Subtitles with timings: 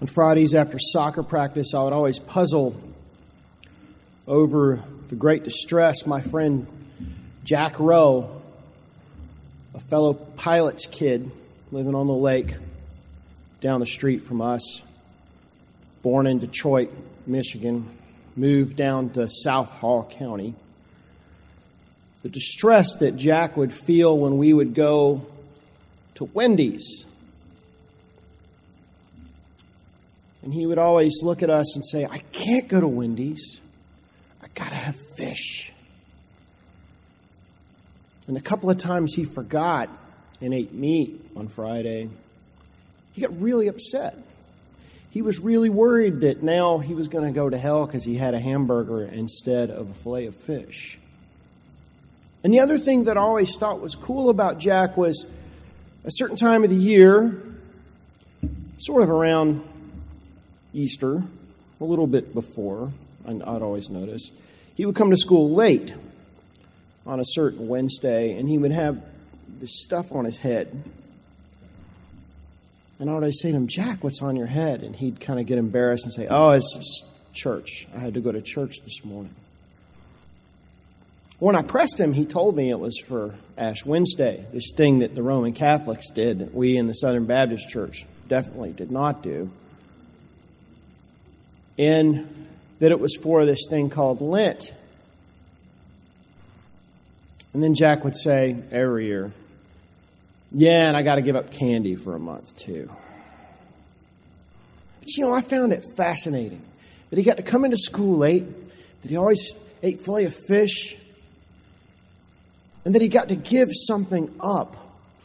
[0.00, 2.74] On Fridays after soccer practice, I would always puzzle
[4.26, 6.66] over the great distress my friend
[7.44, 8.40] Jack Rowe,
[9.74, 11.30] a fellow pilot's kid
[11.70, 12.54] living on the lake
[13.60, 14.80] down the street from us,
[16.02, 16.90] born in Detroit,
[17.26, 17.86] Michigan,
[18.36, 20.54] moved down to South Hall County.
[22.22, 25.26] The distress that Jack would feel when we would go
[26.14, 27.04] to Wendy's
[30.42, 33.60] And he would always look at us and say, I can't go to Wendy's.
[34.42, 35.72] I got to have fish.
[38.26, 39.90] And a couple of times he forgot
[40.40, 42.08] and ate meat on Friday.
[43.12, 44.16] He got really upset.
[45.10, 48.14] He was really worried that now he was going to go to hell because he
[48.14, 50.98] had a hamburger instead of a fillet of fish.
[52.42, 55.26] And the other thing that I always thought was cool about Jack was
[56.04, 57.38] a certain time of the year,
[58.78, 59.62] sort of around
[60.72, 61.22] Easter,
[61.80, 62.92] a little bit before,
[63.26, 64.30] I'd always notice,
[64.74, 65.92] he would come to school late
[67.06, 69.02] on a certain Wednesday, and he would have
[69.60, 70.68] this stuff on his head.
[72.98, 74.82] And I would always say to him, Jack, what's on your head?
[74.82, 77.86] And he'd kind of get embarrassed and say, Oh, it's church.
[77.94, 79.34] I had to go to church this morning.
[81.38, 85.14] When I pressed him, he told me it was for Ash Wednesday, this thing that
[85.14, 89.50] the Roman Catholics did that we in the Southern Baptist Church definitely did not do
[91.80, 92.28] and
[92.78, 94.70] that it was for this thing called Lent.
[97.54, 99.32] And then Jack would say every year,
[100.52, 102.90] Yeah, and I got to give up candy for a month too.
[105.00, 106.60] But you know, I found it fascinating
[107.08, 108.44] that he got to come into school late,
[109.00, 109.50] that he always
[109.82, 110.98] ate fillet of fish,
[112.84, 114.76] and that he got to give something up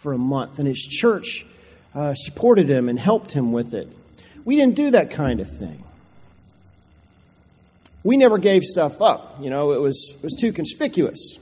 [0.00, 1.46] for a month, and his church
[1.94, 3.90] uh, supported him and helped him with it.
[4.44, 5.82] We didn't do that kind of thing
[8.04, 9.40] we never gave stuff up.
[9.40, 11.38] You know, it was, it was too conspicuous.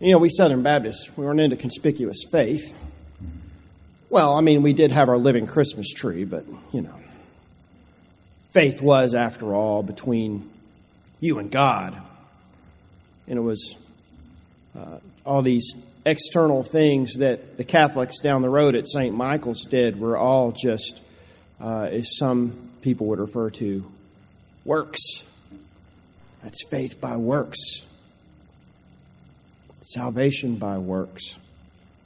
[0.00, 2.76] You know, we Southern Baptists, we weren't into conspicuous faith.
[4.10, 6.94] Well, I mean, we did have our living Christmas tree, but, you know,
[8.52, 10.48] faith was, after all, between
[11.20, 12.00] you and God.
[13.26, 13.76] And it was
[14.78, 15.74] uh, all these
[16.06, 19.14] external things that the Catholics down the road at St.
[19.14, 21.00] Michael's did were all just,
[21.60, 23.84] uh, as some people would refer to,
[24.64, 25.22] works.
[26.42, 27.86] That's faith by works.
[29.82, 31.38] Salvation by works.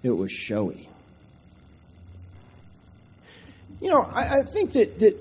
[0.02, 0.88] It was showy.
[3.80, 5.16] You know, I, I think that, that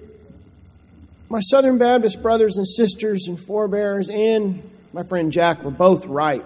[1.29, 4.61] my Southern Baptist brothers and sisters and forebears and
[4.93, 6.45] my friend Jack were both right,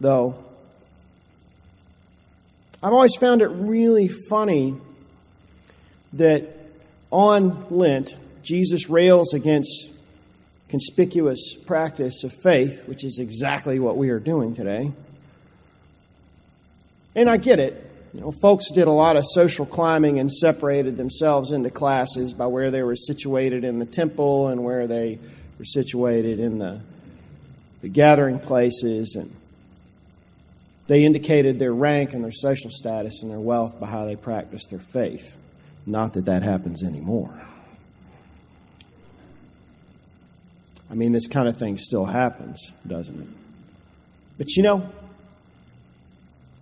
[0.00, 0.42] though.
[2.82, 4.76] I've always found it really funny
[6.12, 6.48] that
[7.10, 9.90] on Lent, Jesus rails against
[10.68, 14.92] conspicuous practice of faith, which is exactly what we are doing today.
[17.14, 17.82] And I get it.
[18.12, 22.46] You know, folks did a lot of social climbing and separated themselves into classes by
[22.46, 25.18] where they were situated in the temple and where they
[25.58, 26.80] were situated in the,
[27.82, 29.16] the gathering places.
[29.16, 29.34] And
[30.86, 34.70] they indicated their rank and their social status and their wealth by how they practiced
[34.70, 35.36] their faith.
[35.84, 37.46] Not that that happens anymore.
[40.90, 43.28] I mean, this kind of thing still happens, doesn't it?
[44.38, 44.88] But you know,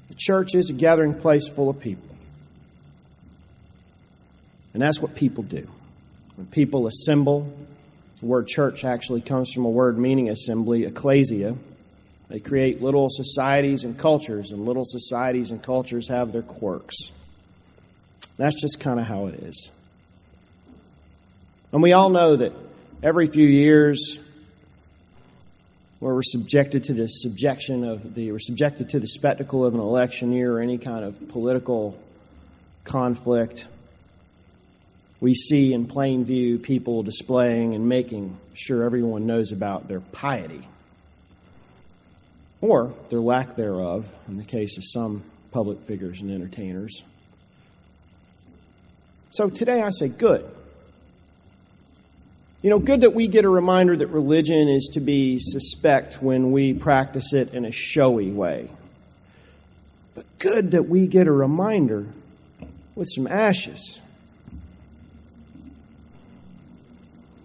[0.08, 2.08] the church is a gathering place full of people.
[4.72, 5.68] And that's what people do.
[6.36, 7.52] When people assemble,
[8.20, 11.56] the word church actually comes from a word meaning assembly, ecclesia.
[12.28, 16.96] They create little societies and cultures, and little societies and cultures have their quirks.
[18.36, 19.70] That's just kind of how it is.
[21.72, 22.52] And we all know that
[23.04, 24.18] every few years
[26.00, 29.80] where we're subjected to the subjection of the we're subjected to the spectacle of an
[29.80, 31.98] election year or any kind of political
[32.84, 33.66] conflict
[35.20, 40.66] we see in plain view people displaying and making sure everyone knows about their piety
[42.62, 45.22] or their lack thereof in the case of some
[45.52, 47.02] public figures and entertainers.
[49.32, 50.53] So today i say good
[52.64, 56.50] you know, good that we get a reminder that religion is to be suspect when
[56.50, 58.70] we practice it in a showy way.
[60.14, 62.06] But good that we get a reminder
[62.94, 64.00] with some ashes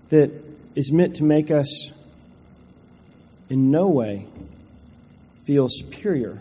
[0.08, 0.32] that
[0.76, 1.92] is meant to make us
[3.50, 4.26] in no way
[5.44, 6.40] feel superior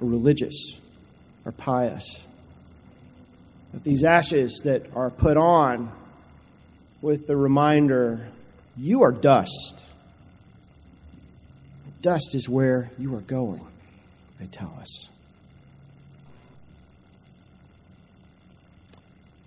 [0.00, 0.78] or religious
[1.44, 2.24] or pious.
[3.72, 5.90] That these ashes that are put on,
[7.02, 8.28] with the reminder
[8.76, 9.84] you are dust.
[12.00, 13.64] Dust is where you are going,
[14.38, 15.08] they tell us.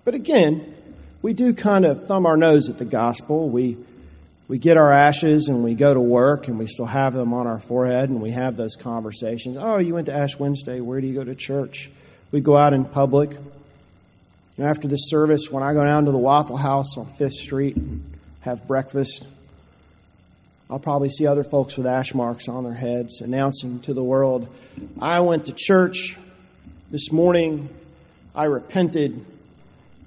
[0.04, 0.76] But again,
[1.24, 3.50] we do kind of thumb our nose at the gospel.
[3.50, 3.78] We,
[4.48, 7.48] we get our ashes and we go to work and we still have them on
[7.48, 9.58] our forehead and we have those conversations.
[9.60, 10.80] Oh, you went to Ash Wednesday.
[10.82, 11.90] Where do you go to church?
[12.32, 13.36] We go out in public.
[14.60, 18.04] After the service, when I go down to the Waffle House on Fifth Street and
[18.42, 19.26] have breakfast,
[20.70, 24.48] I'll probably see other folks with ash marks on their heads announcing to the world,
[25.00, 26.18] I went to church
[26.90, 27.70] this morning.
[28.34, 29.26] I repented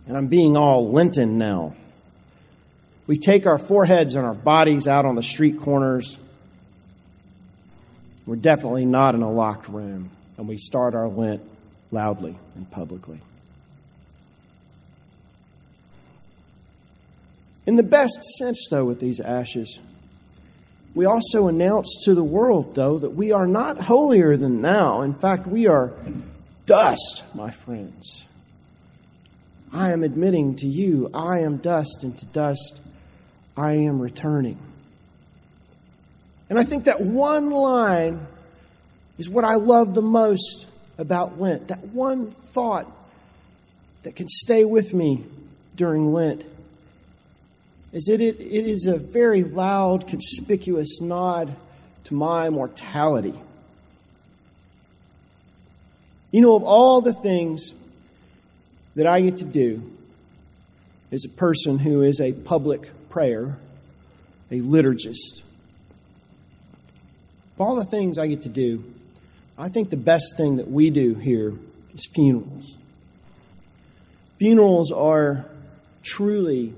[0.08, 1.74] and I'm being all Lenten now.
[3.06, 6.18] We take our foreheads and our bodies out on the street corners.
[8.26, 11.42] We're definitely not in a locked room, and we start our Lent
[11.90, 13.20] loudly and publicly.
[17.69, 19.79] In the best sense, though, with these ashes,
[20.94, 25.03] we also announce to the world, though, that we are not holier than thou.
[25.03, 25.93] In fact, we are
[26.65, 28.26] dust, my friends.
[29.70, 32.81] I am admitting to you, I am dust, and to dust
[33.55, 34.56] I am returning.
[36.49, 38.26] And I think that one line
[39.19, 41.69] is what I love the most about Lent.
[41.69, 42.91] That one thought
[44.05, 45.26] that can stay with me
[45.76, 46.47] during Lent
[47.98, 51.52] is that it, it is a very loud, conspicuous nod
[52.04, 53.34] to my mortality.
[56.30, 57.74] You know, of all the things
[58.94, 59.82] that I get to do
[61.10, 63.58] as a person who is a public prayer,
[64.52, 65.40] a liturgist.
[67.56, 68.84] Of all the things I get to do,
[69.58, 71.52] I think the best thing that we do here
[71.96, 72.76] is funerals.
[74.38, 75.46] Funerals are
[76.04, 76.74] truly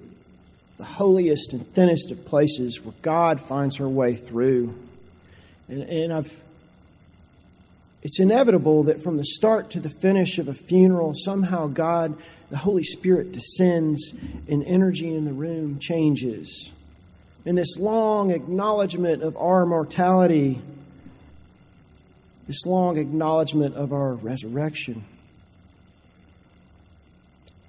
[0.80, 4.74] the holiest and thinnest of places where God finds her way through.
[5.68, 6.42] And, and I've
[8.02, 12.16] it's inevitable that from the start to the finish of a funeral, somehow God,
[12.48, 14.14] the Holy Spirit, descends
[14.48, 16.72] and energy in the room changes.
[17.44, 20.62] And this long acknowledgement of our mortality,
[22.48, 25.04] this long acknowledgement of our resurrection,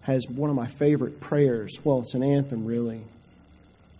[0.02, 1.78] has one of my favorite prayers.
[1.84, 3.02] Well, it's an anthem, really.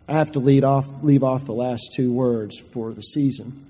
[0.08, 3.66] I have to lead off, leave off the last two words for the season.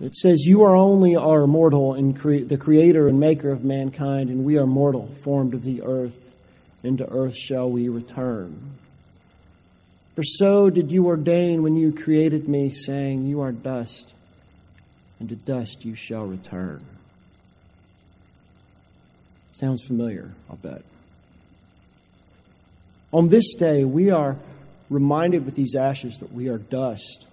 [0.00, 4.30] It says, You are only our mortal and cre- the creator and maker of mankind,
[4.30, 6.34] and we are mortal, formed of the earth,
[6.82, 8.76] and to earth shall we return.
[10.14, 14.12] For so did you ordain when you created me, saying, You are dust,
[15.18, 16.84] and to dust you shall return.
[19.58, 20.82] Sounds familiar, I'll bet.
[23.10, 24.36] On this day, we are
[24.90, 27.26] reminded with these ashes that we are dust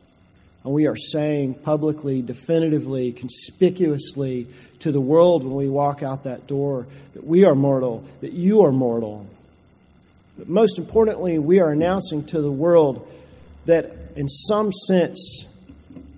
[0.63, 4.47] and we are saying publicly, definitively, conspicuously
[4.79, 8.63] to the world when we walk out that door that we are mortal, that you
[8.63, 9.27] are mortal.
[10.37, 13.05] But most importantly, we are announcing to the world
[13.65, 15.45] that in some sense,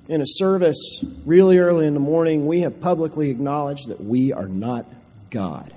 [0.07, 4.47] in a service really early in the morning, we have publicly acknowledged that we are
[4.47, 4.85] not
[5.31, 5.73] God.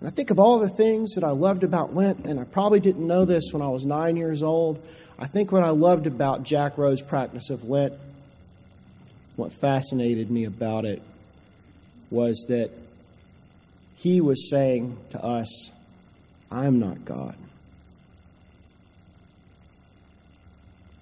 [0.00, 2.80] And I think of all the things that I loved about Lent, and I probably
[2.80, 4.82] didn't know this when I was nine years old.
[5.18, 7.94] I think what I loved about Jack Rowe's practice of Lent,
[9.36, 11.02] what fascinated me about it,
[12.10, 12.70] was that
[13.96, 15.72] he was saying to us,
[16.50, 17.34] I am not God.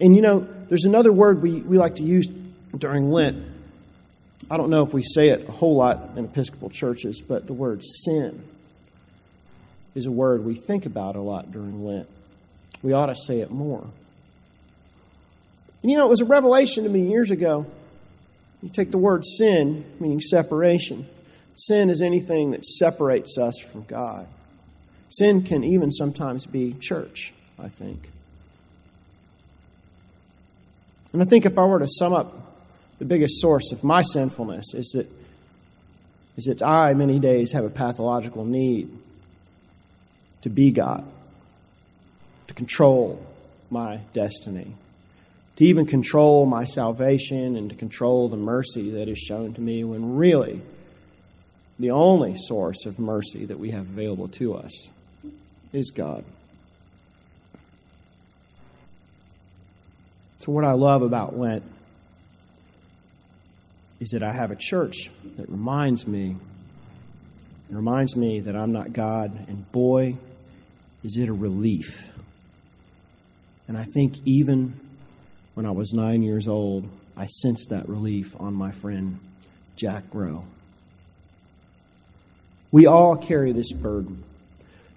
[0.01, 2.27] And you know, there's another word we, we like to use
[2.77, 3.45] during Lent.
[4.51, 7.53] I don't know if we say it a whole lot in Episcopal churches, but the
[7.53, 8.45] word sin
[9.95, 12.09] is a word we think about a lot during Lent.
[12.83, 13.87] We ought to say it more.
[15.83, 17.67] And you know, it was a revelation to me years ago.
[18.63, 21.07] You take the word sin, meaning separation.
[21.55, 24.27] Sin is anything that separates us from God.
[25.11, 28.09] Sin can even sometimes be church, I think.
[31.13, 32.35] And I think if I were to sum up
[32.99, 35.07] the biggest source of my sinfulness is that
[36.37, 38.91] is that I many days have a pathological need
[40.45, 41.05] to be God,
[42.49, 43.21] to control
[43.71, 44.75] my destiny
[45.57, 49.85] to even control my salvation and to control the mercy that is shown to me
[49.85, 50.61] when really
[51.79, 54.89] the only source of mercy that we have available to us
[55.73, 56.25] is God.
[60.39, 61.65] So, what I love about Lent
[63.99, 66.37] is that I have a church that reminds me,
[67.71, 70.17] reminds me that I'm not God, and boy,
[71.05, 72.11] Is it a relief?
[73.69, 74.79] And I think even
[75.55, 79.21] when I was nine years old, I sensed that relief on my friend
[79.77, 80.45] Jack Rowe.
[82.73, 84.25] We all carry this burden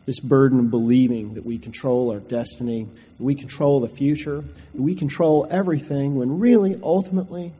[0.08, 2.88] this burden of believing that we control our destiny,
[3.18, 4.42] that we control the future,
[4.74, 7.52] that we control everything, when really, ultimately,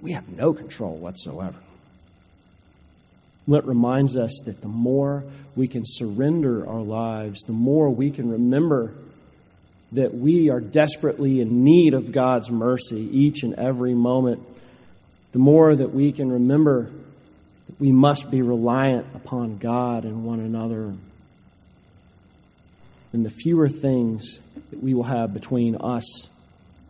[0.00, 1.56] we have no control whatsoever.
[3.48, 5.24] That reminds us that the more
[5.56, 8.92] we can surrender our lives, the more we can remember
[9.92, 14.42] that we are desperately in need of God's mercy each and every moment,
[15.32, 16.90] the more that we can remember
[17.68, 20.94] that we must be reliant upon God and one another.
[23.12, 24.40] Then the fewer things
[24.70, 26.28] that we will have between us,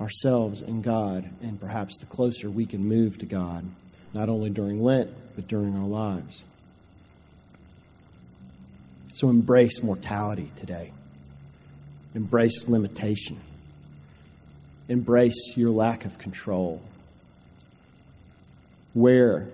[0.00, 3.64] ourselves, and God, and perhaps the closer we can move to God,
[4.12, 6.42] not only during Lent, but during our lives.
[9.14, 10.92] So embrace mortality today.
[12.14, 13.40] Embrace limitation.
[14.88, 16.80] Embrace your lack of control.
[18.94, 19.48] Wear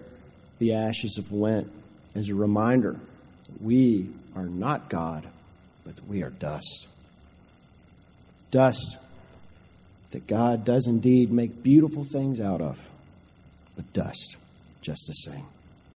[0.58, 1.70] the ashes of Lent
[2.14, 5.26] as a reminder that we are not God
[5.84, 6.88] but we are dust.
[8.50, 8.96] Dust
[10.10, 12.78] that God does indeed make beautiful things out of,
[13.76, 14.36] but dust
[14.84, 15.53] just the same.